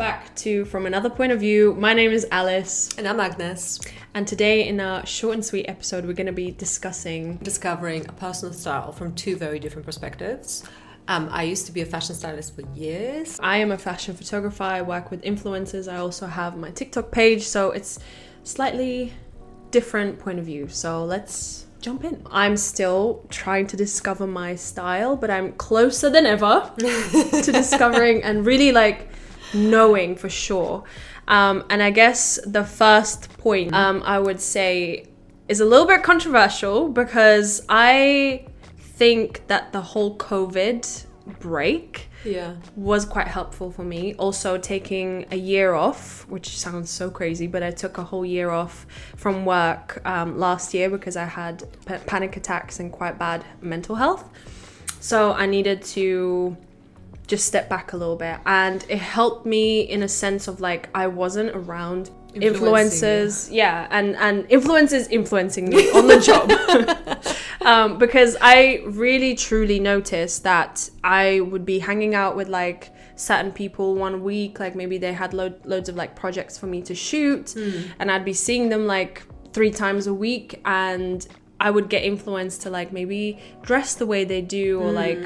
back 0.00 0.34
to 0.34 0.64
From 0.64 0.86
Another 0.86 1.10
Point 1.10 1.30
of 1.30 1.40
View. 1.40 1.74
My 1.74 1.92
name 1.92 2.10
is 2.10 2.24
Alise, 2.32 2.96
And 2.96 3.06
I'm 3.06 3.18
Agness, 3.18 3.86
and 4.14 4.26
today 4.26 4.66
in 4.66 4.80
our 4.80 5.04
short 5.04 5.34
and 5.34 5.44
sweet 5.44 5.66
episode, 5.68 6.06
we're 6.06 6.14
going 6.14 6.26
to 6.26 6.32
be 6.32 6.52
discussing. 6.52 7.36
discovering 7.42 8.08
a 8.08 8.12
personal 8.14 8.54
style 8.54 8.92
from 8.92 9.14
two 9.14 9.36
very 9.36 9.58
different 9.58 9.84
perspectives. 9.84 10.64
Um, 11.06 11.28
I 11.30 11.42
used 11.42 11.66
to 11.66 11.72
be 11.72 11.82
a 11.82 11.84
fashion 11.84 12.14
stylist 12.14 12.56
for 12.56 12.62
years. 12.74 13.38
I 13.42 13.58
am 13.58 13.72
a 13.72 13.76
fashion 13.76 14.16
photographer, 14.16 14.62
I 14.62 14.80
work 14.80 15.10
with 15.10 15.20
influencers, 15.20 15.86
I 15.86 15.98
also 15.98 16.26
have 16.26 16.56
my 16.56 16.70
TikTok 16.70 17.10
page, 17.10 17.42
so 17.42 17.72
it's 17.72 17.98
slightly 18.42 19.12
different 19.70 20.18
point 20.18 20.38
of 20.38 20.46
view. 20.46 20.66
So 20.68 21.04
let's 21.04 21.66
jump 21.82 22.04
in. 22.04 22.26
I'm 22.30 22.56
still 22.56 23.26
trying 23.28 23.66
to 23.66 23.76
discover 23.76 24.26
my 24.26 24.54
style, 24.54 25.14
but 25.14 25.30
I'm 25.30 25.52
closer 25.52 26.08
than 26.08 26.24
ever 26.24 26.72
to 26.78 27.52
discovering 27.52 28.22
and 28.22 28.46
really 28.46 28.72
like 28.72 29.10
knowing 29.54 30.16
for 30.16 30.28
sure. 30.28 30.84
Um, 31.28 31.64
and 31.70 31.82
I 31.82 31.90
guess 31.90 32.38
the 32.44 32.64
first 32.64 33.36
point 33.38 33.72
um, 33.74 34.02
I 34.04 34.18
would 34.18 34.40
say 34.40 35.06
is 35.48 35.60
a 35.60 35.64
little 35.64 35.86
bit 35.86 36.02
controversial 36.02 36.88
because 36.88 37.64
I 37.68 38.46
think 38.78 39.46
that 39.46 39.72
the 39.72 39.80
whole 39.80 40.16
COVID 40.18 41.06
break 41.38 42.08
Yeah. 42.24 42.54
was 42.76 43.04
quite 43.04 43.28
helpful 43.28 43.70
for 43.70 43.84
me. 43.84 44.14
Also, 44.14 44.58
taking 44.58 45.26
a 45.30 45.36
year 45.36 45.74
off, 45.74 46.26
which 46.28 46.58
sounds 46.58 46.90
so 46.90 47.10
crazy, 47.10 47.46
but 47.46 47.62
I 47.62 47.70
took 47.70 47.98
a 47.98 48.02
whole 48.04 48.26
year 48.26 48.50
off 48.50 48.86
from 49.16 49.44
work 49.44 50.00
um, 50.04 50.38
last 50.38 50.74
year 50.74 50.90
because 50.90 51.16
I 51.16 51.24
had 51.24 51.62
pa- 51.86 52.00
panic 52.06 52.36
attacks 52.36 52.80
and 52.80 52.90
quite 52.90 53.18
bad 53.18 53.44
mental 53.60 53.94
health. 53.94 54.28
So 55.00 55.32
I 55.32 55.46
needed 55.46 55.82
to 55.96 56.56
just 57.30 57.46
step 57.46 57.68
back 57.68 57.92
a 57.92 57.96
little 57.96 58.16
bit, 58.16 58.40
and 58.44 58.84
it 58.88 58.98
helped 58.98 59.46
me 59.46 59.82
in 59.82 60.02
a 60.02 60.08
sense 60.08 60.48
of 60.48 60.60
like 60.60 60.90
I 60.94 61.06
wasn't 61.06 61.50
around 61.50 62.10
influencers, 62.34 63.48
yeah, 63.50 63.86
and 63.90 64.16
and 64.16 64.48
influencers 64.48 65.08
influencing 65.10 65.70
me 65.70 65.90
on 65.92 66.08
the 66.08 66.18
job. 66.20 66.50
um, 67.62 67.98
because 67.98 68.36
I 68.40 68.82
really 68.86 69.36
truly 69.36 69.78
noticed 69.78 70.42
that 70.42 70.90
I 71.04 71.40
would 71.40 71.64
be 71.64 71.78
hanging 71.78 72.16
out 72.16 72.34
with 72.34 72.48
like 72.48 72.92
certain 73.14 73.52
people 73.52 73.94
one 73.94 74.22
week, 74.24 74.58
like 74.58 74.74
maybe 74.74 74.98
they 74.98 75.12
had 75.12 75.32
lo- 75.32 75.54
loads 75.64 75.88
of 75.88 75.94
like 75.94 76.16
projects 76.16 76.58
for 76.58 76.66
me 76.66 76.82
to 76.82 76.94
shoot, 76.96 77.54
and 78.00 78.10
I'd 78.10 78.24
be 78.24 78.34
seeing 78.34 78.70
them 78.70 78.86
like 78.88 79.22
three 79.52 79.70
times 79.70 80.08
a 80.08 80.14
week, 80.14 80.60
and 80.64 81.24
I 81.60 81.70
would 81.70 81.88
get 81.88 82.02
influenced 82.02 82.62
to 82.62 82.70
like 82.70 82.92
maybe 82.92 83.38
dress 83.62 83.94
the 83.94 84.06
way 84.06 84.24
they 84.24 84.42
do, 84.42 84.80
or 84.80 84.90
like 84.90 85.18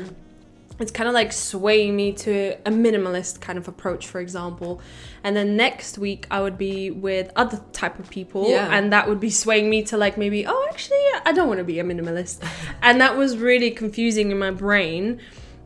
it's 0.80 0.90
kind 0.90 1.08
of 1.08 1.14
like 1.14 1.32
swaying 1.32 1.94
me 1.94 2.12
to 2.12 2.56
a 2.66 2.70
minimalist 2.70 3.40
kind 3.40 3.56
of 3.58 3.68
approach 3.68 4.06
for 4.08 4.20
example. 4.20 4.80
And 5.22 5.34
then 5.36 5.56
next 5.56 5.98
week 5.98 6.26
i 6.30 6.40
would 6.40 6.58
be 6.58 6.90
with 6.90 7.30
other 7.36 7.60
type 7.72 7.98
of 7.98 8.10
people 8.10 8.48
Yeah. 8.50 8.68
and 8.70 8.92
that 8.92 9.08
would 9.08 9.20
be 9.20 9.30
swaying 9.30 9.70
me 9.70 9.82
to 9.84 9.96
like 9.96 10.18
maybe 10.18 10.46
oh 10.46 10.66
actually 10.68 10.98
i 11.24 11.32
don't 11.32 11.48
want 11.48 11.58
to 11.58 11.64
be 11.64 11.78
a 11.78 11.84
minimalist. 11.84 12.42
And 12.82 13.00
that 13.00 13.16
was 13.16 13.38
really 13.38 13.70
confusing 13.70 14.30
in 14.30 14.38
my 14.38 14.50
brain. 14.50 15.20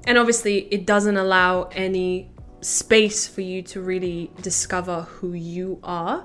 And 0.07 0.17
obviously 0.19 0.69
it 0.71 0.87
doesn't 0.87 1.17
allow 1.17 1.65
any 1.73 2.31
space 2.61 3.27
for 3.29 3.41
you 3.41 3.63
to 3.63 3.81
really 3.81 4.31
discover 4.43 5.03
who 5.03 5.33
you 5.33 5.79
are 5.83 6.25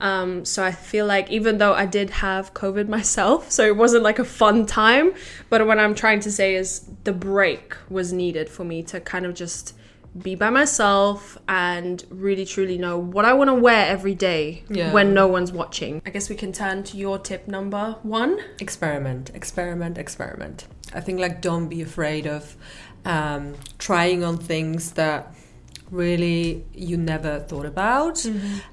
um, 0.00 0.44
so 0.44 0.62
i 0.64 0.70
feel 0.70 1.06
like 1.06 1.30
even 1.30 1.58
though 1.58 1.72
i 1.74 1.86
did 1.86 2.10
have 2.10 2.52
covid 2.54 2.88
myself 2.88 3.50
so 3.50 3.64
it 3.64 3.76
wasn't 3.76 4.02
like 4.02 4.18
a 4.18 4.24
fun 4.24 4.66
time 4.66 5.12
but 5.48 5.66
what 5.66 5.78
i'm 5.78 5.94
trying 5.94 6.20
to 6.20 6.30
say 6.30 6.54
is 6.54 6.88
the 7.04 7.12
break 7.12 7.74
was 7.88 8.12
needed 8.12 8.48
for 8.48 8.64
me 8.64 8.82
to 8.82 9.00
kind 9.00 9.24
of 9.26 9.34
just 9.34 9.74
be 10.22 10.34
by 10.34 10.50
myself 10.50 11.38
and 11.48 12.04
really 12.10 12.44
truly 12.44 12.76
know 12.76 12.98
what 12.98 13.24
i 13.24 13.32
want 13.32 13.48
to 13.48 13.54
wear 13.54 13.86
every 13.86 14.14
day 14.14 14.64
Yeah. 14.68 14.92
when 14.92 15.14
no 15.14 15.28
one's 15.28 15.52
watching 15.52 16.02
i 16.04 16.10
guess 16.10 16.28
we 16.28 16.34
can 16.36 16.52
turn 16.52 16.82
to 16.84 16.96
your 16.96 17.18
tip 17.18 17.46
number 17.48 17.96
one 18.02 18.38
Experiment, 18.58 19.30
experiment, 19.34 19.98
experiment. 19.98 20.66
I 20.92 21.00
think 21.00 21.20
like 21.20 21.40
don't 21.40 21.68
be 21.68 21.80
afraid 21.82 22.26
of 22.26 22.56
um, 23.04 23.54
trying 23.78 24.24
on 24.24 24.36
things 24.38 24.92
that 24.92 25.32
really 25.90 26.64
you 26.74 26.96
never 26.96 27.40
thought 27.40 27.66
about. 27.66 28.24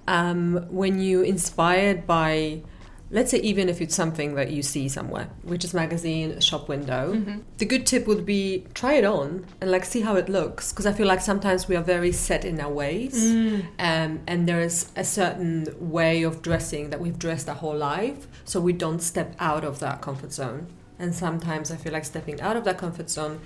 Um, 0.07 0.65
when 0.69 0.99
you 0.99 1.21
inspired 1.21 2.05
by, 2.05 2.61
let's 3.09 3.31
say, 3.31 3.39
even 3.39 3.69
if 3.69 3.81
it's 3.81 3.95
something 3.95 4.35
that 4.35 4.51
you 4.51 4.61
see 4.61 4.87
somewhere, 4.89 5.29
which 5.43 5.63
is 5.63 5.73
magazine, 5.73 6.39
shop 6.39 6.67
window, 6.69 7.13
the 7.57 7.65
good 7.65 7.85
tip 7.85 8.05
would 8.07 8.25
be 8.25 8.65
try 8.73 8.93
it 8.93 9.05
on 9.05 9.45
and 9.61 9.71
like 9.71 9.85
see 9.85 10.01
how 10.01 10.15
it 10.15 10.29
looks. 10.29 10.71
Because 10.71 10.85
I 10.85 10.93
feel 10.93 11.07
like 11.07 11.21
sometimes 11.21 11.67
we 11.67 11.75
are 11.75 11.83
very 11.83 12.11
set 12.11 12.45
in 12.45 12.59
our 12.59 12.71
ways, 12.71 13.15
um, 13.79 14.21
and 14.27 14.47
there 14.47 14.61
is 14.61 14.91
a 14.95 15.03
certain 15.03 15.67
way 15.79 16.23
of 16.23 16.41
dressing 16.41 16.89
that 16.91 16.99
we've 16.99 17.17
dressed 17.17 17.47
our 17.49 17.55
whole 17.55 17.77
life, 17.77 18.27
so 18.45 18.59
we 18.59 18.73
don't 18.73 19.01
step 19.01 19.35
out 19.39 19.63
of 19.63 19.79
that 19.79 20.01
comfort 20.01 20.33
zone. 20.33 20.67
And 20.99 21.13
sometimes 21.13 21.71
I 21.71 21.75
feel 21.75 21.93
like 21.93 22.05
stepping 22.05 22.41
out 22.41 22.57
of 22.57 22.63
that 22.63 22.77
comfort 22.79 23.09
zone 23.09 23.39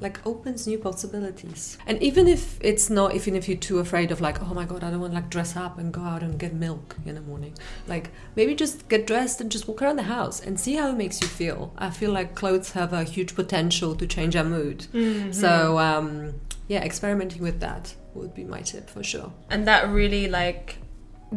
like 0.00 0.24
opens 0.26 0.66
new 0.66 0.78
possibilities. 0.78 1.76
And 1.86 2.00
even 2.02 2.28
if 2.28 2.56
it's 2.60 2.88
not, 2.88 3.14
even 3.14 3.34
if 3.34 3.48
you're 3.48 3.58
too 3.58 3.78
afraid 3.78 4.10
of 4.12 4.20
like, 4.20 4.40
oh 4.42 4.54
my 4.54 4.64
god, 4.64 4.84
I 4.84 4.90
don't 4.90 5.00
want 5.00 5.12
to 5.12 5.20
like 5.20 5.30
dress 5.30 5.56
up 5.56 5.78
and 5.78 5.92
go 5.92 6.02
out 6.02 6.22
and 6.22 6.38
get 6.38 6.54
milk 6.54 6.96
in 7.04 7.14
the 7.16 7.20
morning. 7.20 7.54
Like 7.86 8.10
maybe 8.36 8.54
just 8.54 8.88
get 8.88 9.06
dressed 9.06 9.40
and 9.40 9.50
just 9.50 9.66
walk 9.66 9.82
around 9.82 9.96
the 9.96 10.04
house 10.04 10.40
and 10.40 10.58
see 10.58 10.74
how 10.74 10.90
it 10.90 10.96
makes 10.96 11.20
you 11.20 11.26
feel. 11.26 11.72
I 11.78 11.90
feel 11.90 12.12
like 12.12 12.34
clothes 12.34 12.72
have 12.72 12.92
a 12.92 13.04
huge 13.04 13.34
potential 13.34 13.94
to 13.96 14.06
change 14.06 14.36
our 14.36 14.44
mood. 14.44 14.86
So 15.34 15.78
um, 15.78 16.34
yeah, 16.68 16.84
experimenting 16.84 17.42
with 17.42 17.60
that 17.60 17.94
would 18.14 18.34
be 18.34 18.44
my 18.44 18.60
tip 18.62 18.88
for 18.90 19.02
sure. 19.02 19.32
and 19.50 19.66
that 19.66 19.88
really 19.88 20.28
like 20.28 20.78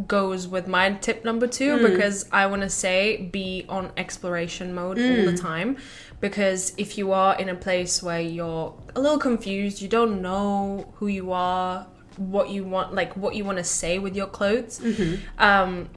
goes 0.08 0.48
with 0.48 0.68
my 0.68 0.92
tip 0.94 1.26
number 1.26 1.48
two 1.48 1.78
Mm. 1.78 1.92
because 1.92 2.26
I 2.32 2.46
want 2.48 2.62
to 2.62 2.70
say 2.70 3.30
be 3.32 3.66
on 3.68 3.92
exploration 3.98 4.74
mode 4.74 4.98
all 4.98 5.04
Mm. 5.04 5.26
the 5.32 5.38
time 5.38 5.78
because 6.22 6.74
if 6.78 6.98
you 6.98 7.12
are 7.12 7.36
in 7.38 7.50
a 7.50 7.56
place 7.56 8.02
where 8.02 8.22
you're 8.22 8.74
a 8.96 9.00
little 9.02 9.18
confused, 9.18 9.82
you 9.82 9.90
don't 9.90 10.22
know 10.22 10.94
who 10.96 11.08
you 11.08 11.32
are, 11.34 11.88
what 12.18 12.50
you 12.50 12.64
want, 12.64 12.94
like 12.94 13.18
what 13.18 13.36
you 13.36 13.44
want 13.44 13.58
to 13.58 13.64
say 13.64 14.00
with 14.00 14.16
your 14.16 14.28
clothes. 14.28 14.80
Mm-hmm. 14.80 15.16
Um, 15.40 15.90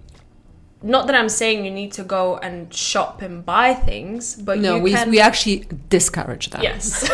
not 0.83 1.07
that 1.07 1.17
I'm 1.17 1.29
saying 1.31 1.65
you 1.65 1.71
need 1.71 1.93
to 1.93 2.05
go 2.05 2.37
and 2.39 2.73
shop 2.75 3.23
and 3.23 3.45
buy 3.45 3.75
things, 3.75 4.35
but 4.37 4.59
no, 4.59 4.77
you 4.77 4.83
we 4.83 4.91
can 4.93 5.11
we 5.11 5.21
actually 5.21 5.67
discourage 5.89 6.51
that. 6.51 6.63
Yes. 6.63 7.09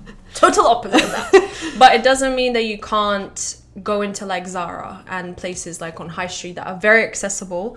Total 0.34 0.66
opposite 0.66 1.02
of 1.04 1.10
that. 1.12 1.74
But 1.78 1.94
it 1.94 2.02
doesn't 2.02 2.34
mean 2.34 2.52
that 2.54 2.64
you 2.64 2.78
can't 2.78 3.56
go 3.82 4.02
into 4.02 4.26
like 4.26 4.46
Zara 4.46 5.04
and 5.08 5.36
places 5.36 5.80
like 5.80 6.00
on 6.00 6.10
High 6.10 6.26
Street 6.26 6.56
that 6.56 6.66
are 6.66 6.78
very 6.78 7.04
accessible 7.04 7.76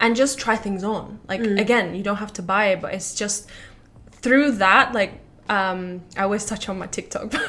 and 0.00 0.16
just 0.16 0.38
try 0.38 0.56
things 0.56 0.82
on. 0.84 1.20
Like 1.28 1.40
again, 1.40 1.94
you 1.94 2.02
don't 2.02 2.16
have 2.16 2.32
to 2.34 2.42
buy 2.42 2.68
it, 2.68 2.80
but 2.80 2.94
it's 2.94 3.14
just 3.14 3.48
through 4.10 4.52
that 4.52 4.92
like 4.92 5.20
um 5.48 6.02
I 6.16 6.22
always 6.22 6.44
touch 6.46 6.68
on 6.68 6.78
my 6.78 6.86
TikTok. 6.86 7.30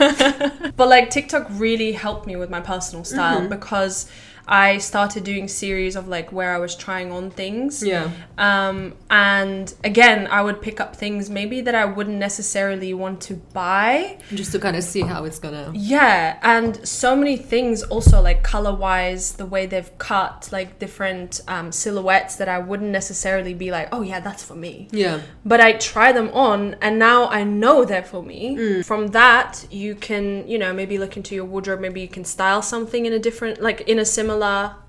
but 0.75 0.87
like 0.89 1.09
TikTok 1.09 1.47
really 1.51 1.93
helped 1.93 2.27
me 2.27 2.35
with 2.35 2.49
my 2.49 2.61
personal 2.61 3.03
style 3.05 3.47
because 3.47 4.09
I 4.47 4.77
started 4.77 5.23
doing 5.23 5.47
series 5.47 5.95
of 5.95 6.07
like 6.07 6.31
where 6.31 6.53
I 6.53 6.57
was 6.57 6.75
trying 6.75 7.11
on 7.11 7.31
things. 7.31 7.83
Yeah. 7.83 8.11
Um, 8.37 8.93
and 9.09 9.73
again, 9.83 10.27
I 10.27 10.41
would 10.41 10.61
pick 10.61 10.79
up 10.79 10.95
things 10.95 11.29
maybe 11.29 11.61
that 11.61 11.75
I 11.75 11.85
wouldn't 11.85 12.17
necessarily 12.17 12.93
want 12.93 13.21
to 13.21 13.35
buy. 13.35 14.19
Just 14.33 14.51
to 14.51 14.59
kind 14.59 14.75
of 14.75 14.83
see 14.83 15.01
how 15.01 15.25
it's 15.25 15.39
gonna. 15.39 15.71
Yeah, 15.73 16.39
and 16.43 16.87
so 16.87 17.15
many 17.15 17.37
things 17.37 17.83
also 17.83 18.21
like 18.21 18.43
color 18.43 18.73
wise, 18.73 19.33
the 19.33 19.45
way 19.45 19.65
they've 19.65 19.97
cut 19.97 20.49
like 20.51 20.79
different 20.79 21.41
um, 21.47 21.71
silhouettes 21.71 22.35
that 22.35 22.47
I 22.47 22.59
wouldn't 22.59 22.91
necessarily 22.91 23.53
be 23.53 23.71
like, 23.71 23.89
oh 23.91 24.01
yeah, 24.01 24.19
that's 24.19 24.43
for 24.43 24.55
me. 24.55 24.87
Yeah. 24.91 25.21
But 25.43 25.61
I 25.61 25.73
try 25.73 26.11
them 26.11 26.29
on 26.29 26.75
and 26.81 26.99
now 26.99 27.27
I 27.27 27.43
know 27.43 27.85
they're 27.85 28.03
for 28.03 28.21
me. 28.21 28.83
From 28.83 29.07
that, 29.07 29.65
you 29.71 29.95
can, 29.95 30.47
you 30.47 30.57
know, 30.57 30.73
maybe 30.73 30.97
look 30.97 31.17
into 31.17 31.35
your 31.35 31.45
wardrobe, 31.45 31.79
maybe 31.79 32.01
you 32.01 32.07
can 32.07 32.25
style 32.25 32.61
something 32.61 33.05
in 33.05 33.13
a 33.13 33.19
different, 33.19 33.61
like 33.61 33.81
in 33.81 33.99
a 33.99 34.05
similar 34.05 34.34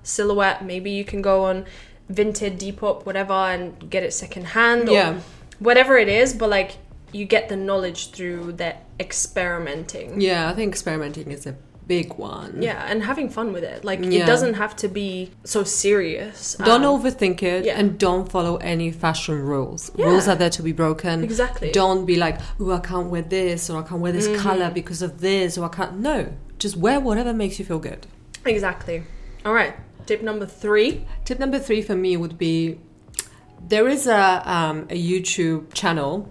silhouette. 0.03 0.65
Maybe 0.65 0.91
you 0.91 1.05
can 1.05 1.23
go 1.23 1.45
on 1.45 1.65
Vinted, 2.13 2.59
Depop, 2.59 3.05
whatever, 3.07 3.33
and 3.33 3.91
get 3.91 4.03
it 4.03 4.13
secondhand 4.13 4.89
or 4.89 4.93
Yeah. 4.93 5.21
whatever 5.59 5.97
it 5.99 6.09
is. 6.09 6.33
But 6.35 6.51
like, 6.51 6.73
you 7.13 7.25
get 7.25 7.49
the 7.49 7.57
knowledge 7.57 8.11
through 8.11 8.53
the 8.53 8.75
experimenting. 9.01 10.21
Yeah, 10.21 10.51
I 10.51 10.55
think 10.55 10.73
experimenting 10.73 11.31
is 11.31 11.47
a 11.47 11.55
big 11.87 12.15
one. 12.15 12.61
Yeah, 12.61 12.85
and 12.91 13.05
having 13.05 13.29
fun 13.29 13.53
with 13.53 13.63
it. 13.63 13.85
Like, 13.85 14.01
Yeah. 14.03 14.23
it 14.23 14.27
doesn't 14.27 14.55
have 14.55 14.75
to 14.77 14.89
be 14.89 15.31
so 15.45 15.63
serious. 15.63 16.57
Don't 16.65 16.85
Um, 16.85 17.01
overthink 17.01 17.43
it 17.45 17.65
yeah. 17.65 17.79
and 17.79 17.97
don't 17.97 18.29
follow 18.29 18.57
any 18.57 18.91
fashion 18.91 19.41
rules. 19.41 19.93
Yeah. 19.95 20.07
Rules 20.07 20.27
are 20.27 20.35
there 20.35 20.51
to 20.51 20.63
be 20.63 20.73
broken. 20.73 21.23
Exactly. 21.23 21.71
Don't 21.71 22.05
be 22.05 22.17
like, 22.17 22.39
oh, 22.61 22.73
I 22.73 22.81
can't 22.81 23.09
wear 23.09 23.23
this 23.23 23.71
or 23.71 23.79
I 23.79 23.83
can't 23.89 24.01
wear 24.01 24.13
this 24.13 24.27
Mm-hmm. 24.27 24.43
color 24.43 24.71
because 24.75 25.01
of 25.01 25.21
this 25.21 25.57
or 25.57 25.65
I 25.67 25.69
can't. 25.69 26.01
No, 26.01 26.27
just 26.59 26.77
wear 26.77 26.99
whatever 26.99 27.33
makes 27.33 27.59
you 27.61 27.65
feel 27.65 27.79
good. 27.79 28.07
Exactly. 28.45 29.03
All 29.47 29.55
right. 29.55 29.77
Tip 30.07 30.23
number 30.23 30.45
three. 30.45 31.07
Tip 31.25 31.39
number 31.39 31.61
three 31.61 31.81
for 31.81 31.95
me 31.95 32.17
would 32.17 32.37
be 32.37 32.81
there 33.69 33.87
is 33.87 34.09
a, 34.09 34.43
um, 34.45 34.89
a 34.91 35.01
YouTube 35.01 35.73
channel 35.73 36.29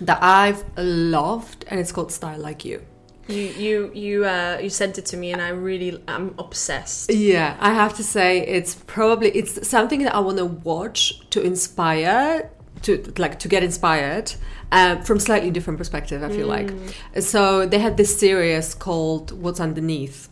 that 0.00 0.18
I've 0.22 0.64
loved 0.78 1.66
and 1.68 1.78
it's 1.78 1.92
called 1.92 2.08
StyleLikeU. 2.08 2.82
You 3.28 3.36
you 3.36 3.92
you 3.92 4.24
uh, 4.24 4.58
you 4.62 4.70
sent 4.70 4.96
it 4.96 5.04
to 5.06 5.18
me, 5.18 5.32
and 5.32 5.42
I 5.42 5.50
really 5.50 6.02
am 6.08 6.34
obsessed. 6.38 7.12
Yeah, 7.12 7.58
I 7.60 7.74
have 7.74 7.94
to 7.96 8.02
say 8.02 8.38
it's 8.38 8.76
probably 8.86 9.28
it's 9.32 9.68
something 9.68 10.02
that 10.04 10.14
I 10.14 10.20
want 10.20 10.38
to 10.38 10.46
watch 10.46 11.28
to 11.28 11.42
inspire 11.42 12.50
to 12.84 13.12
like 13.18 13.38
to 13.40 13.48
get 13.48 13.62
inspired 13.62 14.32
uh, 14.72 15.02
from 15.02 15.20
slightly 15.20 15.50
different 15.50 15.78
perspective. 15.78 16.22
I 16.22 16.30
feel 16.30 16.46
like 16.46 16.72
so 17.20 17.66
they 17.66 17.80
had 17.80 17.98
this 17.98 18.18
series 18.18 18.74
called 18.74 19.32
What's 19.32 19.60
Underneath 19.60 20.30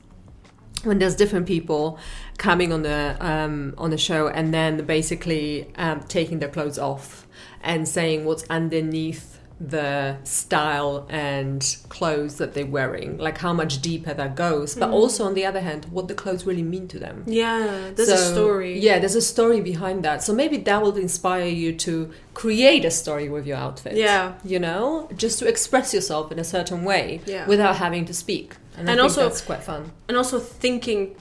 when 0.84 0.98
there's 0.98 1.16
different 1.16 1.46
people 1.46 1.98
coming 2.38 2.72
on 2.72 2.82
the 2.82 3.16
um, 3.20 3.74
on 3.78 3.90
the 3.90 3.98
show 3.98 4.28
and 4.28 4.52
then 4.54 4.84
basically 4.84 5.70
um, 5.76 6.00
taking 6.08 6.38
their 6.38 6.48
clothes 6.50 6.78
off 6.78 7.26
and 7.62 7.88
saying 7.88 8.24
what's 8.24 8.44
underneath 8.50 9.32
the 9.58 10.18
style 10.22 11.06
and 11.08 11.78
clothes 11.88 12.36
that 12.36 12.52
they're 12.52 12.66
wearing 12.66 13.16
like 13.16 13.38
how 13.38 13.54
much 13.54 13.80
deeper 13.80 14.12
that 14.12 14.36
goes 14.36 14.74
but 14.74 14.90
also 14.90 15.24
on 15.24 15.32
the 15.32 15.46
other 15.46 15.60
hand 15.60 15.86
what 15.86 16.08
the 16.08 16.14
clothes 16.14 16.44
really 16.44 16.62
mean 16.62 16.86
to 16.86 16.98
them 16.98 17.24
Yeah, 17.26 17.90
there's 17.94 18.10
a 18.10 18.18
story. 18.18 18.78
yeah 18.78 18.98
there's 18.98 19.14
a 19.14 19.22
story 19.22 19.62
behind 19.62 20.04
that 20.04 20.22
so 20.22 20.34
maybe 20.34 20.58
that 20.58 20.82
will 20.82 20.94
inspire 20.98 21.46
you 21.46 21.72
to 21.76 22.12
create 22.34 22.84
a 22.84 22.90
story 22.90 23.30
with 23.30 23.46
your 23.46 23.56
outfit 23.56 23.94
Yeah. 23.96 24.34
you 24.44 24.58
know 24.58 25.08
just 25.16 25.38
to 25.38 25.48
express 25.48 25.94
yourself 25.94 26.30
in 26.30 26.38
a 26.38 26.44
certain 26.44 26.84
way 26.84 27.22
Yeah. 27.24 27.46
without 27.46 27.76
having 27.76 28.04
to 28.04 28.12
speak 28.12 28.56
and, 28.76 28.88
And 28.88 29.00
also- 29.00 29.22
that's 29.22 29.40
quite 29.40 29.62
fun 29.62 29.92
and 30.08 30.16
also 30.16 30.38
thinking 30.38 31.16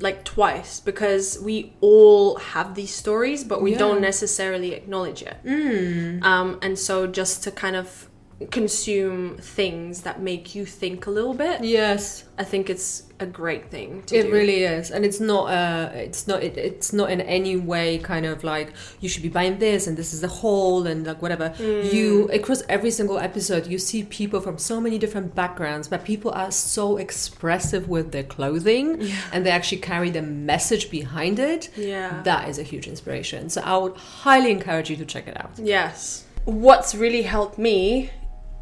like 0.00 0.24
twice 0.24 0.80
because 0.80 1.38
we 1.42 1.72
all 1.80 2.36
have 2.36 2.74
these 2.74 2.92
stories 2.94 3.44
but 3.44 3.60
we 3.62 3.72
Yeah. 3.72 3.78
don't 3.78 4.00
necessarily 4.00 4.72
acknowledge 4.72 5.22
it 5.22 5.36
mm. 5.44 6.22
um, 6.24 6.58
and 6.62 6.78
so 6.78 7.06
just 7.06 7.42
to 7.44 7.50
kind 7.50 7.76
of 7.76 8.09
consume 8.50 9.36
things 9.38 10.02
that 10.02 10.20
make 10.22 10.54
you 10.54 10.64
think 10.64 11.06
a 11.06 11.10
little 11.10 11.34
bit 11.34 11.62
yes 11.62 12.24
i 12.38 12.44
think 12.44 12.70
it's 12.70 13.02
a 13.20 13.26
great 13.26 13.70
thing 13.70 14.02
to 14.04 14.16
It 14.16 14.22
do 14.28 14.32
really 14.32 14.64
is, 14.64 14.90
and 14.90 15.04
it's 15.04 15.20
not. 15.20 15.50
Uh, 15.52 15.90
it's 15.92 16.26
not. 16.26 16.42
It, 16.42 16.56
it's 16.56 16.90
not 16.90 17.10
in 17.10 17.20
any 17.20 17.54
way 17.54 17.98
kind 17.98 18.24
of 18.24 18.42
like 18.42 18.72
you 19.00 19.10
should 19.10 19.22
be 19.22 19.28
buying 19.28 19.58
this, 19.58 19.86
and 19.86 19.94
this 19.94 20.14
is 20.14 20.22
the 20.22 20.28
whole, 20.28 20.86
and 20.86 21.06
like 21.06 21.20
whatever. 21.20 21.50
Mm. 21.58 21.92
You 21.92 22.28
across 22.32 22.62
every 22.70 22.90
single 22.90 23.18
episode, 23.18 23.66
you 23.66 23.78
see 23.78 24.04
people 24.04 24.40
from 24.40 24.56
so 24.56 24.80
many 24.80 24.96
different 24.96 25.34
backgrounds, 25.34 25.86
but 25.86 26.02
people 26.02 26.30
are 26.30 26.50
so 26.50 26.96
expressive 26.96 27.90
with 27.90 28.10
their 28.10 28.24
clothing, 28.24 29.02
Yeah. 29.02 29.16
and 29.34 29.44
they 29.44 29.50
actually 29.50 29.82
carry 29.82 30.08
the 30.08 30.22
message 30.22 30.90
behind 30.90 31.38
it. 31.38 31.68
yeah 31.76 32.22
That 32.22 32.48
is 32.48 32.58
a 32.58 32.62
huge 32.62 32.88
inspiration. 32.88 33.50
So 33.50 33.60
I 33.60 33.76
would 33.76 33.96
highly 33.98 34.50
encourage 34.50 34.88
you 34.88 34.96
to 34.96 35.04
check 35.04 35.28
it 35.28 35.38
out. 35.38 35.50
Yes. 35.58 36.24
What's 36.46 36.94
really 36.94 37.20
helped 37.20 37.58
me 37.58 38.08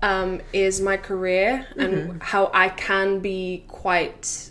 um, 0.02 0.40
is 0.52 0.80
my 0.80 0.96
career 0.96 1.66
and 1.76 2.22
how 2.22 2.50
I 2.54 2.68
can 2.68 3.20
be 3.20 3.64
quite 3.68 4.50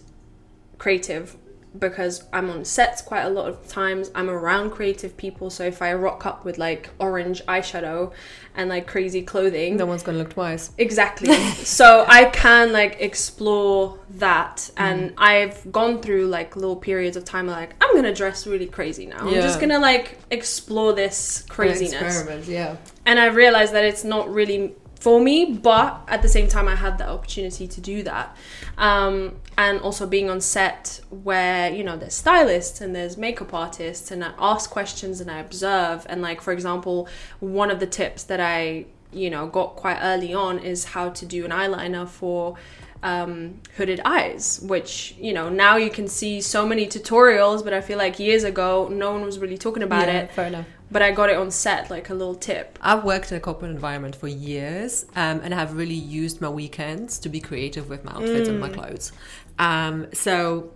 creative 0.78 1.36
because 1.80 2.24
I'm 2.34 2.50
on 2.50 2.66
sets 2.66 3.02
quite 3.02 3.24
a 3.24 3.30
lot 3.30 3.48
of 3.48 3.68
times. 3.68 4.10
I'm 4.16 4.30
around 4.30 4.72
creative 4.72 5.16
people, 5.16 5.50
so 5.50 5.64
if 5.64 5.82
I 5.82 5.94
rock 5.94 6.26
up 6.26 6.46
with 6.46 6.58
like 6.58 6.90
orange 7.00 7.44
eyeshadow 7.46 8.12
and 8.56 8.70
like 8.70 8.88
crazy 8.88 9.22
clothing, 9.22 9.78
No 9.78 9.86
one's 9.86 10.04
gonna 10.04 10.18
look 10.18 10.34
twice. 10.34 10.72
Exactly. 10.78 11.34
so 11.54 12.06
I 12.08 12.26
can 12.26 12.72
like 12.72 12.98
explore 13.00 14.00
that, 14.12 14.70
and 14.78 15.14
I've 15.18 15.72
gone 15.72 16.02
through 16.02 16.28
like 16.28 16.56
little 16.56 16.76
periods 16.76 17.18
of 17.18 17.26
time 17.26 17.48
like 17.48 17.76
I'm 17.84 17.96
gonna 17.96 18.14
dress 18.14 18.48
really 18.48 18.68
crazy 18.68 19.06
now. 19.06 19.20
I'm 19.20 19.34
just 19.34 19.60
gonna 19.60 19.80
like 19.80 20.18
explore 20.32 20.94
this 20.94 21.46
craziness, 21.50 22.02
Experiment, 22.02 22.46
yeah. 22.48 22.78
and 23.06 23.20
I 23.20 23.28
realized 23.28 23.74
that 23.74 23.84
it's 23.84 24.04
not 24.04 24.34
really 24.34 24.76
for 25.00 25.22
me, 25.22 25.46
but 25.46 26.02
at 26.08 26.22
the 26.22 26.30
same 26.30 26.48
time 26.48 26.68
I 26.68 26.76
had 26.76 26.98
the 26.98 27.08
opportunity 27.08 27.68
to 27.68 27.82
do 27.82 28.04
that, 28.04 28.36
um, 28.78 29.36
and 29.58 29.80
also 29.82 30.08
being 30.08 30.30
on 30.30 30.42
set 30.42 31.02
where 31.10 31.72
you 31.72 31.84
know 31.84 31.98
there's 31.98 32.14
stylists 32.14 32.82
and 32.82 32.96
there's 32.96 33.18
makeup 33.18 33.54
artists, 33.54 34.12
and 34.12 34.24
I 34.24 34.34
ask 34.40 34.70
questions 34.70 35.22
and 35.22 35.30
I 35.30 35.40
observe, 35.40 36.06
and 36.10 36.22
like 36.22 36.42
for 36.42 36.52
example, 36.52 37.08
one 37.40 37.70
of 37.70 37.80
the 37.80 37.88
tips 37.88 38.24
that 38.24 38.40
I 38.40 38.86
you 39.14 39.30
know 39.30 39.48
got 39.48 39.76
quite 39.76 40.00
early 40.02 40.34
on 40.34 40.60
is 40.60 40.86
how 40.86 41.10
to 41.10 41.26
do 41.26 41.46
an 41.46 41.52
eyeliner 41.52 42.08
for 42.08 42.56
um, 43.04 43.62
hooded 43.76 44.02
eyes, 44.06 44.60
which 44.64 45.16
you 45.20 45.34
know 45.34 45.50
now 45.50 45.78
you 45.78 45.90
can 45.90 46.08
see 46.08 46.42
so 46.42 46.66
many 46.66 46.88
tutorials, 46.88 47.64
but 47.64 47.74
I 47.74 47.82
feel 47.82 47.98
like 47.98 48.20
years 48.20 48.44
ago 48.44 48.88
no 48.92 49.12
one 49.12 49.22
was 49.22 49.40
really 49.40 49.58
talking 49.58 49.84
about 49.84 50.08
Yeah, 50.08 50.22
it. 50.22 50.32
Fair 50.32 50.48
enough. 50.48 50.66
But 50.90 51.02
I 51.02 51.12
got 51.12 51.30
it 51.30 51.36
on 51.36 51.52
set, 51.52 51.90
like 51.90 52.10
a 52.10 52.14
little 52.14 52.36
tip. 52.36 52.80
I've 52.82 53.04
worked 53.04 53.32
in 53.32 53.38
a 53.38 53.42
corporate 53.42 53.72
environment 53.72 54.16
for 54.16 54.30
years 54.30 55.06
um, 55.18 55.42
and 55.44 55.54
have 55.54 55.74
really 55.74 55.94
used 55.94 56.40
my 56.40 56.48
weekends 56.48 57.20
to 57.20 57.30
be 57.30 57.42
creative 57.42 57.90
with 57.90 58.06
my 58.06 58.14
outfits 58.14 58.48
and 58.48 58.58
my 58.58 58.70
clothes. 58.70 59.12
Um, 59.60 60.08
so 60.14 60.72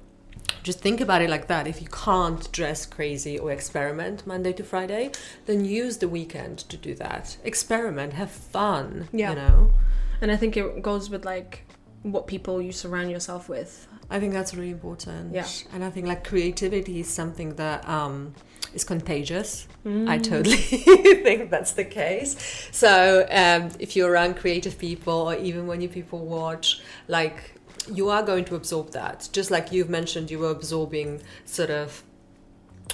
just 0.64 0.80
think 0.80 1.00
about 1.00 1.22
it 1.22 1.30
like 1.30 1.48
that. 1.48 1.66
If 1.66 1.82
you 1.82 1.88
can't 1.88 2.52
dress 2.52 2.86
crazy 2.86 3.40
or 3.40 3.52
experiment 3.52 4.28
Monday 4.28 4.54
to 4.54 4.64
Friday, 4.64 5.12
then 5.46 5.64
use 5.64 5.98
the 5.98 6.10
weekend 6.10 6.60
to 6.70 6.78
do 6.78 6.94
that. 6.96 7.38
Experiment, 7.44 8.14
have 8.14 8.32
fun. 8.32 9.08
Yeah. 9.14 9.30
You 9.30 9.36
know? 9.38 9.72
And 10.20 10.32
I 10.32 10.36
think 10.36 10.56
it 10.58 10.82
goes 10.84 11.10
with 11.10 11.26
like 11.26 11.66
what 12.04 12.28
people 12.28 12.62
you 12.62 12.72
surround 12.72 13.12
yourself 13.12 13.48
with. 13.50 13.88
I 14.10 14.20
think 14.20 14.34
that's 14.34 14.54
really 14.54 14.72
important. 14.72 15.34
Yeah. 15.34 15.46
And 15.74 15.84
I 15.84 15.90
think 15.90 16.08
like 16.08 16.24
creativity 16.28 17.00
is 17.00 17.08
something 17.08 17.56
that 17.56 17.88
um, 17.88 18.34
is 18.74 18.84
contagious. 18.84 19.68
I 19.86 19.88
Mm. 19.90 20.24
totally 20.24 20.58
think 21.24 21.50
that's 21.50 21.72
the 21.74 21.86
case. 21.86 22.36
So 22.72 23.26
um, 23.32 23.70
if 23.80 23.96
you're 23.96 24.12
around 24.12 24.36
creative 24.38 24.78
people, 24.78 25.14
or 25.14 25.36
even 25.36 25.66
when 25.68 25.80
you 25.82 25.90
people 25.90 26.20
watch, 26.26 26.82
like 27.08 27.56
you 27.92 28.10
are 28.10 28.22
going 28.24 28.46
to 28.46 28.56
absorb 28.56 28.92
that. 28.92 29.30
Just 29.32 29.50
like 29.50 29.72
you've 29.72 29.90
mentioned, 29.90 30.30
you 30.30 30.40
were 30.40 30.52
absorbing 30.52 31.22
sort 31.46 31.70
of, 31.72 32.04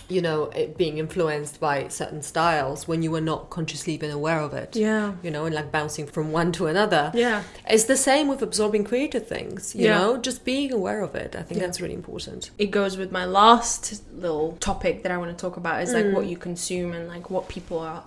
you 0.10 0.22
know, 0.22 0.46
it 0.46 0.78
being 0.78 0.98
influenced 0.98 1.60
by 1.60 1.88
certain 1.88 2.22
styles 2.22 2.88
when 2.88 3.02
you 3.04 3.12
were 3.12 3.22
not 3.22 3.50
consciously 3.50 3.94
even 3.94 4.12
aware 4.12 4.40
of 4.40 4.54
it. 4.54 4.76
Yeah. 4.76 5.14
You 5.24 5.32
know, 5.32 5.46
and 5.46 5.54
like 5.56 5.72
bouncing 5.72 6.08
from 6.08 6.32
one 6.32 6.52
to 6.54 6.68
another. 6.68 7.12
Yeah. 7.14 7.44
It's 7.70 7.86
the 7.86 7.98
same 7.98 8.28
with 8.28 8.42
absorbing 8.42 8.84
creative 8.84 9.28
things, 9.28 9.76
you 9.76 9.86
Yeah. 9.86 9.98
know, 9.98 10.18
just 10.18 10.46
being 10.46 10.72
aware 10.72 11.02
of 11.02 11.16
it. 11.16 11.36
I 11.36 11.44
think 11.44 11.60
Yeah. 11.60 11.66
that's 11.68 11.82
really 11.82 11.94
important. 11.94 12.52
It 12.58 12.72
goes 12.72 12.98
with 12.98 13.12
my 13.12 13.26
last 13.26 14.02
little 14.14 14.58
topic 14.60 15.04
that 15.04 15.12
I 15.12 15.18
want 15.18 15.32
to 15.36 15.42
talk 15.42 15.58
about 15.58 15.82
is 15.84 15.94
like 15.94 16.06
Mm. 16.06 16.14
what 16.14 16.26
you 16.28 16.38
consume 16.38 16.94
and 16.94 17.08
like 17.08 17.30
what 17.30 17.48
people 17.48 17.80
are 17.80 18.04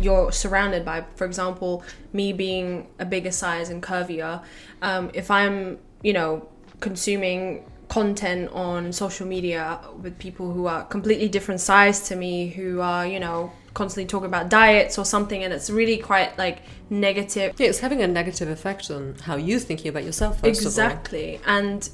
you're 0.00 0.32
surrounded 0.32 0.84
by. 0.86 1.04
For 1.16 1.26
example, 1.26 1.82
me 2.14 2.32
being 2.32 2.86
a 2.98 3.04
bigger 3.04 3.30
size 3.30 3.68
and 3.68 3.82
curvier, 3.82 4.40
um, 4.80 5.10
if 5.12 5.30
I'm, 5.30 5.78
you 6.02 6.14
know, 6.14 6.48
consuming 6.80 7.64
content 7.92 8.50
on 8.52 8.90
social 8.90 9.26
media 9.26 9.78
with 10.00 10.18
people 10.18 10.50
who 10.50 10.66
are 10.66 10.82
completely 10.84 11.28
different 11.28 11.60
size 11.60 12.08
to 12.08 12.16
me, 12.16 12.48
who 12.48 12.80
are, 12.80 13.06
you 13.06 13.20
know, 13.20 13.52
constantly 13.74 14.06
talking 14.06 14.28
about 14.28 14.48
diets 14.48 14.96
or 14.96 15.04
something, 15.04 15.44
and 15.44 15.52
it's 15.52 15.68
really 15.68 15.98
quite 15.98 16.38
like 16.38 16.62
negative. 16.88 17.52
Yeah, 17.58 17.66
it's 17.66 17.80
having 17.80 18.00
a 18.00 18.06
negative 18.06 18.48
effect 18.48 18.90
on 18.90 19.16
how 19.22 19.36
you're 19.36 19.60
thinking 19.60 19.90
about 19.90 20.04
yourself, 20.04 20.40
first 20.40 20.60
of 20.60 20.64
all. 20.64 20.70
exactly. 20.70 21.38
And 21.46 21.86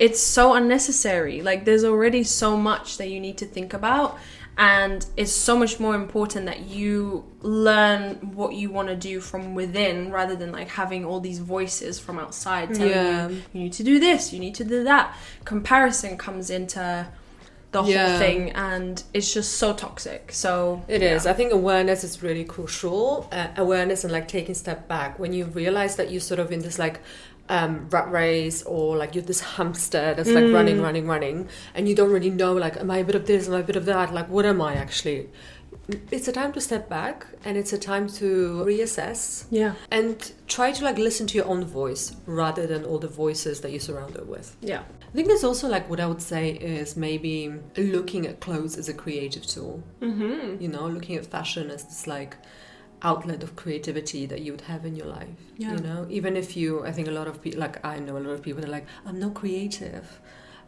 it's 0.00 0.20
so 0.20 0.54
unnecessary. 0.54 1.42
Like 1.42 1.64
there's 1.64 1.84
already 1.84 2.24
so 2.24 2.56
much 2.56 2.98
that 2.98 3.08
you 3.08 3.20
need 3.20 3.38
to 3.38 3.46
think 3.46 3.72
about 3.72 4.18
and 4.62 5.06
it's 5.16 5.32
so 5.32 5.56
much 5.56 5.80
more 5.80 5.94
important 5.94 6.44
that 6.44 6.60
you 6.60 7.24
learn 7.40 8.16
what 8.34 8.52
you 8.52 8.70
want 8.70 8.88
to 8.88 8.94
do 8.94 9.18
from 9.20 9.54
within 9.54 10.10
rather 10.12 10.36
than 10.36 10.52
like 10.52 10.68
having 10.68 11.02
all 11.04 11.18
these 11.18 11.38
voices 11.38 11.98
from 11.98 12.18
outside 12.18 12.74
telling 12.74 12.90
Yeah. 12.92 13.28
you 13.28 13.42
you 13.54 13.60
need 13.64 13.72
to 13.72 13.82
do 13.82 13.98
this 13.98 14.32
you 14.34 14.38
need 14.38 14.54
to 14.56 14.64
do 14.64 14.84
that 14.84 15.16
comparison 15.46 16.18
comes 16.18 16.50
into 16.50 17.06
the 17.72 17.82
Yeah. 17.82 18.08
whole 18.10 18.18
thing 18.18 18.50
and 18.50 19.02
it's 19.14 19.32
just 19.32 19.52
so 19.62 19.72
toxic 19.72 20.22
so 20.32 20.82
It 20.88 21.02
is. 21.02 21.24
I 21.26 21.32
think 21.32 21.52
awareness 21.52 22.04
is 22.04 22.22
really 22.22 22.44
crucial. 22.44 23.28
Uh, 23.32 23.46
awareness 23.56 24.04
and 24.04 24.12
like 24.12 24.26
taking 24.28 24.54
step 24.56 24.86
back 24.88 25.18
when 25.18 25.32
you 25.32 25.44
realize 25.46 25.96
that 25.96 26.10
you're 26.10 26.20
sort 26.32 26.40
of 26.40 26.50
in 26.52 26.60
this 26.60 26.78
like 26.78 26.98
um, 27.50 27.88
rat 27.90 28.10
race 28.10 28.62
or 28.62 28.96
like 28.96 29.14
you're 29.14 29.24
this 29.24 29.40
hamster 29.40 30.14
that's 30.14 30.30
like 30.30 30.52
running, 30.52 30.80
running, 30.80 31.06
running, 31.06 31.48
and 31.74 31.88
you 31.88 31.94
don't 31.94 32.12
really 32.12 32.30
know 32.30 32.54
like, 32.54 32.76
am 32.76 32.90
I 32.90 32.98
a 32.98 33.04
bit 33.04 33.16
of 33.16 33.26
this? 33.26 33.48
Am 33.48 33.54
I 33.54 33.58
a 33.58 33.62
bit 33.62 33.76
of 33.76 33.84
that? 33.86 34.14
Like, 34.14 34.28
what 34.28 34.46
am 34.46 34.62
I 34.62 34.74
actually? 34.74 35.28
It's 36.10 36.28
a 36.28 36.32
time 36.32 36.52
to 36.52 36.60
step 36.60 36.88
back 36.88 37.26
and 37.44 37.56
it's 37.56 37.72
a 37.72 37.78
time 37.78 38.08
to 38.20 38.62
reassess 38.64 39.46
yeah 39.50 39.74
and 39.90 40.32
try 40.46 40.70
to 40.72 40.84
like 40.84 40.98
listen 40.98 41.26
to 41.28 41.36
your 41.36 41.46
own 41.46 41.64
voice 41.64 42.14
rather 42.26 42.66
than 42.66 42.84
all 42.84 42.98
the 42.98 43.08
voices 43.08 43.60
that 43.62 43.70
you're 43.70 43.80
surrounded 43.80 44.28
with. 44.28 44.56
yeah 44.60 44.82
I 45.08 45.12
think 45.12 45.26
there's 45.26 45.42
also 45.42 45.68
like 45.68 45.90
what 45.90 45.98
I 45.98 46.06
would 46.06 46.22
say 46.22 46.50
is 46.50 46.96
maybe 46.96 47.52
looking 47.76 48.26
at 48.26 48.38
clothes 48.40 48.76
as 48.76 48.88
a 48.88 48.94
creative 48.94 49.44
tool. 49.44 49.82
mm-hmm. 50.00 50.62
You 50.62 50.68
know, 50.68 50.86
looking 50.86 51.16
at 51.16 51.26
fashion 51.26 51.70
as 51.70 51.82
this 51.84 52.06
like 52.06 52.36
outlet 53.02 53.42
of 53.42 53.56
creativity 53.56 54.26
that 54.26 54.40
you 54.42 54.52
would 54.52 54.60
have 54.62 54.84
in 54.84 54.94
your 54.94 55.06
life. 55.06 55.28
Yeah. 55.56 55.72
You 55.72 55.78
know, 55.78 56.06
even 56.10 56.36
if 56.36 56.56
you, 56.56 56.84
I 56.84 56.92
think 56.92 57.08
a 57.08 57.10
lot 57.10 57.26
of 57.26 57.40
people, 57.42 57.60
like 57.60 57.84
I 57.84 57.98
know 57.98 58.16
a 58.16 58.20
lot 58.20 58.30
of 58.32 58.42
people 58.42 58.60
that 58.60 58.68
are 58.68 58.72
like, 58.72 58.86
I'm 59.06 59.18
not 59.18 59.34
creative. 59.34 60.20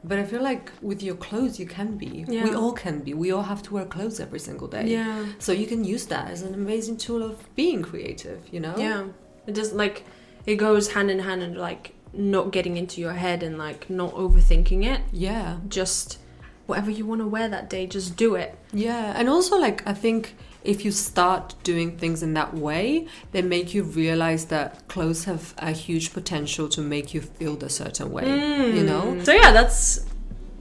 But 0.05 0.19
I 0.19 0.25
feel 0.25 0.43
like 0.43 0.73
with 0.83 1.01
your 1.03 1.15
clothes, 1.15 1.61
you 1.61 1.67
can 1.67 1.97
be. 1.97 2.25
yeah. 2.27 2.43
We 2.45 2.55
all 2.55 2.73
can 2.73 3.01
be. 3.01 3.15
We 3.15 3.31
all 3.31 3.43
have 3.45 3.62
to 3.65 3.75
wear 3.75 3.85
clothes 3.85 4.19
every 4.19 4.41
single 4.41 4.67
day. 4.67 4.87
yeah 4.89 5.25
So 5.39 5.53
you 5.53 5.67
can 5.67 5.85
use 5.85 6.07
that 6.07 6.29
as 6.31 6.43
an 6.43 6.55
amazing 6.55 6.97
tool 6.97 7.23
of 7.23 7.55
being 7.55 7.83
creative, 7.83 8.41
you 8.51 8.59
know? 8.61 8.75
Yeah, 8.77 9.05
it 9.47 9.55
just 9.55 9.75
like 9.75 10.05
it 10.45 10.57
goes 10.57 10.93
hand 10.93 11.09
in 11.11 11.21
hand 11.21 11.43
and 11.43 11.57
like 11.57 11.95
not 12.12 12.51
getting 12.51 12.77
into 12.77 13.01
your 13.01 13.12
head 13.12 13.43
and 13.45 13.57
like 13.59 13.89
not 13.89 14.12
overthinking 14.15 14.85
it. 14.85 15.01
Yeah. 15.12 15.59
Just 15.69 16.19
whatever 16.67 16.91
you 16.91 17.07
want 17.07 17.21
to 17.21 17.27
wear 17.29 17.49
that 17.49 17.71
day, 17.71 17.87
just 17.87 18.17
do 18.17 18.35
it. 18.35 18.59
Yeah, 18.73 19.12
and 19.17 19.29
also 19.29 19.57
like 19.57 19.87
I 19.87 19.95
think 19.95 20.35
if 20.64 20.85
you 20.85 20.92
start 20.92 21.54
doing 21.62 21.97
things 21.97 22.23
in 22.23 22.35
that 22.35 22.54
way, 22.54 23.07
they 23.33 23.42
make 23.42 23.75
you 23.75 23.83
realize 23.83 24.47
that 24.47 24.87
clothes 24.88 25.25
have 25.25 25.54
a 25.59 25.73
huge 25.73 26.12
potential 26.12 26.69
to 26.69 26.81
make 26.81 27.14
you 27.14 27.21
feel 27.21 27.62
a 27.62 27.69
certain 27.69 28.11
way. 28.12 28.26
You 28.26 28.85
know? 28.85 29.23
So 29.25 29.33
yeah, 29.33 29.52
that's 29.52 30.07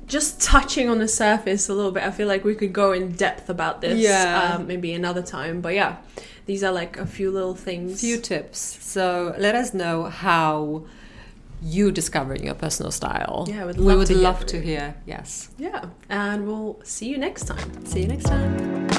just 0.08 0.42
touching 0.42 0.90
on 0.90 1.00
the 1.00 1.08
surface 1.08 1.70
a 1.70 1.74
little 1.74 1.92
bit. 1.92 2.04
I 2.04 2.12
feel 2.12 2.28
like 2.28 2.44
we 2.44 2.56
could 2.56 2.74
go 2.74 2.92
in 2.92 3.14
depth 3.14 3.50
about 3.50 3.82
this. 3.82 4.00
Yeah. 4.00 4.56
Um, 4.56 4.68
maybe 4.68 4.94
another 4.94 5.22
time. 5.22 5.62
But 5.62 5.74
yeah, 5.74 5.98
these 6.46 6.64
are 6.64 6.72
like 6.72 6.98
a 6.98 7.06
few 7.06 7.32
little 7.32 7.56
things. 7.56 8.02
Few 8.02 8.18
tips. 8.18 8.60
So 8.60 9.36
let 9.38 9.56
us 9.56 9.74
know 9.74 10.06
how 10.06 10.86
you 11.62 11.92
discovering 11.92 12.44
your 12.44 12.56
personal 12.56 12.92
style. 12.92 13.46
Yeah, 13.48 13.66
would 13.66 13.78
we 13.78 13.96
would 13.96 14.08
to 14.08 14.16
love 14.16 14.40
from 14.40 14.48
to 14.48 14.62
hear. 14.62 14.96
Yes. 15.06 15.50
Yeah, 15.58 15.86
and 16.10 16.48
we'll 16.48 16.82
see 16.84 17.08
you 17.08 17.18
next 17.18 17.46
time. 17.46 17.86
See 17.86 18.02
you 18.02 18.08
next 18.08 18.26
time. 18.26 18.91